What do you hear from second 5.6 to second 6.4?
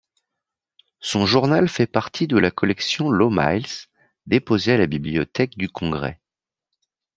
Congrès.